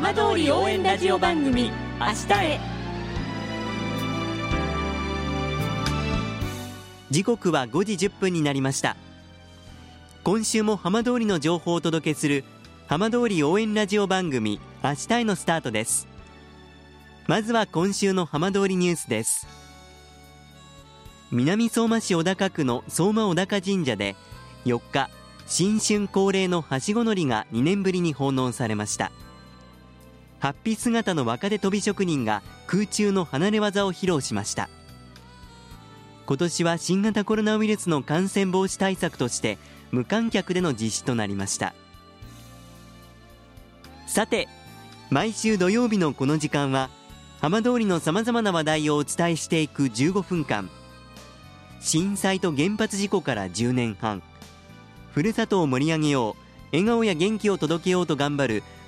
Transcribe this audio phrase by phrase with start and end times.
[0.00, 2.60] 浜通り応援ラジオ番組明日へ。
[7.10, 8.94] 時刻は5時1分になりました。
[10.22, 12.44] 今週も浜通りの情報をお届けする
[12.86, 16.06] 浜通り応援ラジオ番組明日へのスタートです。
[17.26, 19.48] まずは今週の浜通りニュースです。
[21.32, 24.14] 南相馬市小高区の相馬小高神社で
[24.64, 25.10] 4日
[25.48, 29.10] 新春恒例のはしご乗りが2年ぶりに奉納されました。
[30.40, 34.68] ハッピー姿の若手飛び職人が空中の離れ技を披露しました。
[36.26, 39.58] 今年は新型コロナウイルスの感染防止対策として
[39.90, 41.74] 無観客での実施となりました。
[44.06, 44.48] さて
[45.10, 46.90] 毎週土曜日のこの時間は
[47.40, 50.68] 浜通りのさまざまな話題をお伝えしていく15分間。
[51.80, 54.22] 震災と原発事故から10年半。
[55.12, 56.48] ふるさとを盛り上げよう。
[56.72, 58.62] 笑顔や元気を届けようと頑張る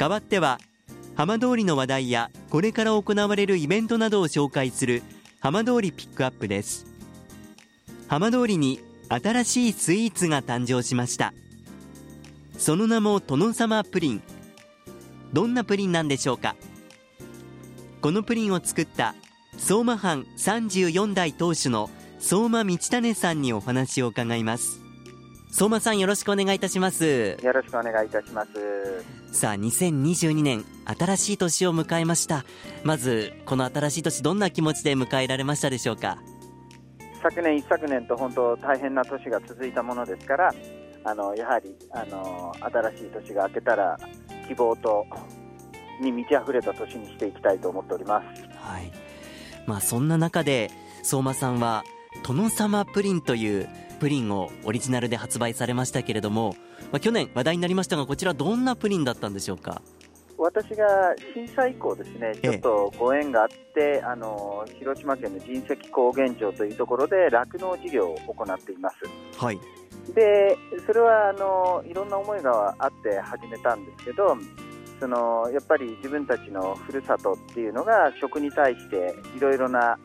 [0.00, 0.58] 代わっては
[1.14, 5.02] 浜通りの話題やこれから行われるイベントなどを紹介する
[5.40, 6.86] 浜通りピックアップです。
[8.08, 11.34] 浜通りに新しいスイーツが誕生しました。
[12.56, 14.22] その名も殿様プリン。
[15.34, 16.56] どんなプリンなんでしょうか？
[18.00, 19.14] このプリンを作った
[19.58, 21.90] 相馬藩34代当主の
[22.20, 24.80] 相馬道種さんにお話を伺います。
[25.52, 27.36] 相馬さんよろしくお願いいたします。
[27.42, 28.50] よろしくお願いいたします。
[29.32, 32.44] さあ2022年新しい年を迎えました。
[32.84, 36.18] まずこの新しい年どんな気持ちで迎えられましたでしょうか？
[37.22, 40.54] 昨年一昨年と本当大変な年が続いたものですから
[41.04, 43.98] あのやはりあの新しい年が明けたら
[44.48, 45.06] 希望と
[46.00, 48.26] に満ち溢れた年にしていきたいと思っております。
[48.56, 48.92] はい。
[49.66, 50.70] まあそんな中で
[51.02, 51.84] 相馬さんは
[52.26, 53.68] 殿様プリンという
[54.00, 56.56] プリンをオリジナルで発売されましたけれども、
[56.92, 59.82] まあ、去年話題になりましたがこちらどんなプリンだったんでしょうか？
[60.38, 60.86] 私が
[61.34, 68.96] 震災以降ですねちょっとご縁があって、あの広島県の神石高原町というところで酪農事業を行っています。
[69.36, 69.60] はい。
[70.14, 74.36] でそれはあのいろんな思いがあって始めたんですけど
[74.98, 79.98] そのやっぱり自分たちのふるさとっていうのが食に対していろいろな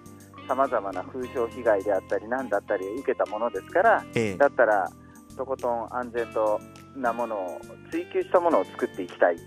[0.48, 4.38] さまざまな風評被害であったり何だったり受けたものですからええ。
[4.38, 4.92] だったら
[5.36, 6.60] とことん安全と
[6.96, 9.38] なものを追求したものを作っていきたい。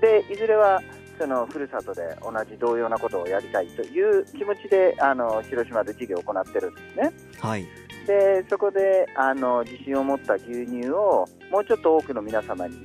[0.00, 0.80] でいずれは
[1.18, 7.12] そのふるさとで同じ同様なことをやりたいという気持ちであの広島で事業を行ってるんですね。
[7.38, 7.66] はい。
[8.06, 12.76] でそこであの自信を持った牛乳をもうちょっと多くの皆様に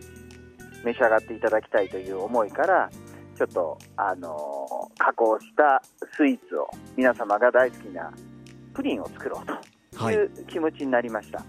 [0.86, 2.90] 召し上がっていただきたいという思いから
[3.38, 4.38] ちょっとあの
[4.98, 5.82] 加工した
[6.16, 8.14] スイーツを皆様が大好きな
[8.74, 10.16] プリンを作ろうとはい。
[10.16, 11.44] いう気持ちになりました、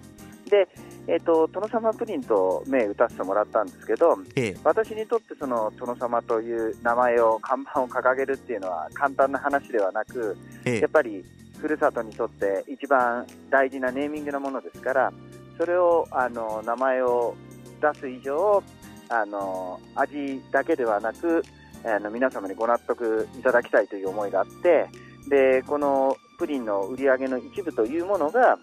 [0.50, 0.68] で、
[1.06, 4.56] えー、と殿様プリンと銘打たせてもらったんですけどええ。
[4.62, 10.80] 私にとってその殿様という名前を看板を掲げるっていうのは簡単な話ではなくええ。
[10.80, 11.24] やっぱり
[11.58, 15.12] ふるさとにとって一番大事なネーミングなものですから
[15.58, 17.34] それをあの名前を
[17.80, 18.62] 出す以上
[19.08, 21.42] あの味だけではなく
[21.84, 24.88] あの皆様にご納得いただきたいという思いがあって
[25.28, 28.58] でこのプリンの売り上げの一部というものが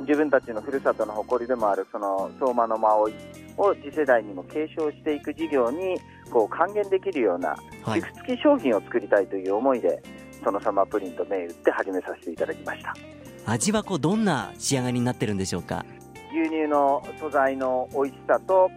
[0.00, 3.12] 自分たちのふるさとの誇りでもあるその相馬の舞
[3.56, 5.96] を次世代にも継承していく事業に
[6.30, 8.00] こう還元できるようなはい。
[8.00, 10.02] 熟付き商品を作りたいという思いで、
[10.42, 12.94] そのサマープリンと銘打って始めさせていただきました。
[13.46, 15.84] 味はこうどんな仕上がりになってるんでしょうか？
[16.32, 18.70] 牛乳の素材の美味しさと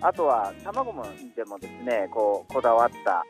[0.00, 1.06] あとは卵も
[1.36, 3.22] でもですねこうこだわった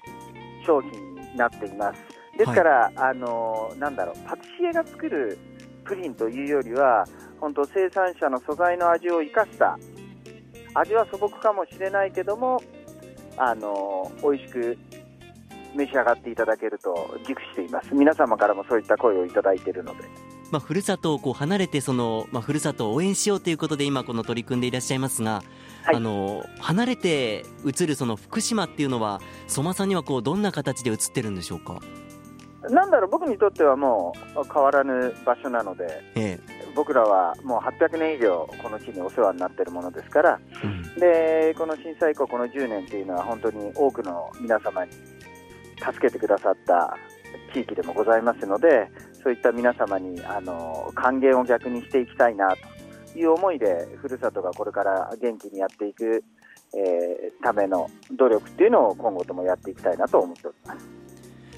[0.66, 2.00] 商品になっています。
[2.38, 5.38] ですから、あのなんだろうパティシエが作る
[5.84, 7.04] プリンというよりは
[7.40, 9.78] 本当生産者の素材の味を生かした
[10.74, 12.60] 味は素朴かもしれないけども
[13.36, 14.78] あの美味しく
[15.74, 17.92] 召し上がっていただけると熟しています。
[17.92, 20.04] 皆様からもそういった声をいただいているので。
[20.50, 25.42] まあ、ふるさとをこう離れてその、まあ、ふるさとを応援しようということで今この取り組んでいらっしゃいますが、
[25.84, 25.96] はい。
[25.96, 31.80] あの離れて移るその福島っていうのは相馬さんにはこうどんな形で移ってるんでしょうか、
[32.70, 36.38] なんだろう僕にとってはもう変わらぬ場所なのでえ
[36.74, 44.92] 僕らはもう800年以上この地にお世話になっているものですからえうんでこの震災以降、この10年というのは本当に多くの皆様に
[45.78, 46.96] 助けてくださった
[47.52, 48.88] 地域でもございますので、
[49.22, 52.54] そういった皆様にあの還元を逆にしていきたいな
[53.12, 56.24] という思いで、ふるさとがこれから元気にやっていく、
[56.76, 60.93] えー、ための努力っていうのを今後ともやっていきたいなと思っております。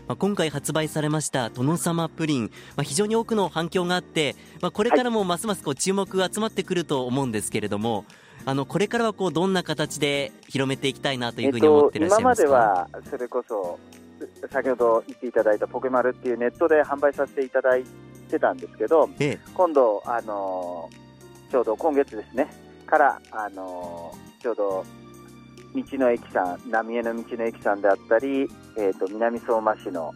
[0.09, 8.05] まあ、今回発売されました殿様プリン、まあ、非常に多くの反響があって、まあ、これからもますますこう注目が集まってくると思うんですけれども、
[8.45, 13.79] あのこれからはこうどんな形で広めていきたいなというふうに思ってらっしゃいますか、えっと、今まではそれこそ
[14.51, 17.85] 先ほど言っていただいたポケマルっていうネットで販売させていただい
[18.31, 20.89] てたんですけど、ええ、今度、あの
[21.51, 22.49] ちょうど今月ですね
[22.87, 24.85] から、あのちょうど
[25.83, 30.13] 道の駅さん浪江の道の駅さんであったり、えーと、南相馬市の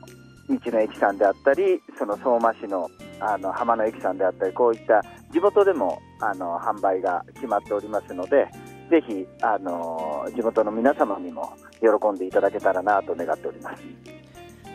[0.48, 2.90] 道の駅さんであったりその相馬市の
[3.20, 8.48] あの浜の駅さんであったりこういった地元でもあの販売が決まっておりますので
[8.90, 13.82] ぜひあの地元の皆様にも喜んでいただけたらなと願っております。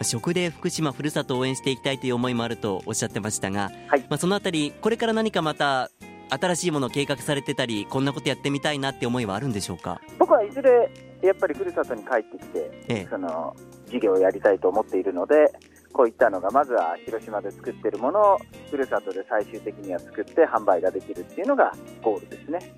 [0.03, 5.89] 食で福島ふるさとを応援していきたいという思いもあるとおっしゃってましたが、はい、まあ、そのあたりこれから何かまた
[6.29, 10.01] 新しいものを計画されてたりこんなことやってみたいなって思いはあるんでしょうか？
[10.17, 10.91] 僕はいずれ
[11.21, 13.55] やっぱりふるさとに帰ってきて、ええ、その
[13.87, 15.51] 事業をやりたいと思っているので
[15.93, 18.39] こういったのがまずは広島で作っているものを
[18.69, 22.73] ふるさとで最終的には作って販売ができるっていうのがゴールですね。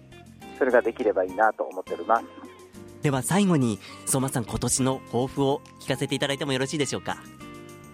[0.57, 2.25] それができればいいなと思っております。
[3.01, 7.17] では最後に相馬さん今年の抱負を聞かせていただいてもよろしいでしょうか？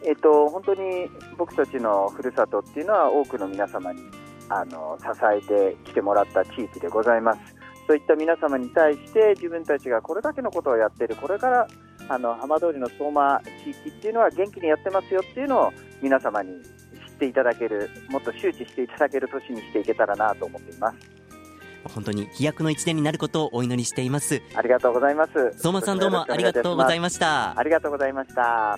[0.06, 4.02] えっと本当に僕たちのふるさとっていうのは多くの皆様に
[4.50, 7.40] あの支えてきてもらった地域でございます。
[7.88, 11.68] そういった皆様に対して自分たちがこれだけのことをやっている、これから
[12.10, 20.98] あの浜通りの相馬地域っていうのは元気にやってますよっていうのを皆様に知っていただける、もっと周知していただける年にしていけたらなと思っています。
[21.94, 24.42] 本当に飛躍の一年になることをお祈りしています。
[24.56, 25.54] ありがとうございます。
[25.58, 27.58] 相馬さんどうもありがとうございました。
[27.58, 28.78] ありがとうございました。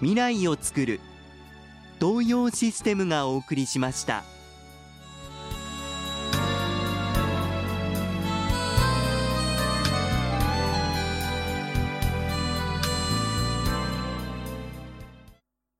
[0.00, 1.00] 未来をつくる
[2.00, 4.22] 東洋システムがお送りしました。